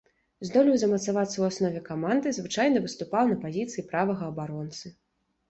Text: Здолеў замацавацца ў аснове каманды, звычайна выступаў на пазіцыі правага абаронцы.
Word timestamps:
Здолеў 0.47 0.77
замацавацца 0.83 1.33
ў 1.39 1.45
аснове 1.51 1.81
каманды, 1.89 2.33
звычайна 2.39 2.83
выступаў 2.87 3.23
на 3.35 3.39
пазіцыі 3.45 3.87
правага 3.93 4.23
абаронцы. 4.35 4.85